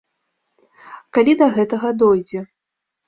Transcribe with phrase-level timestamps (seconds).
[1.17, 2.39] Калі да гэтага дойдзе.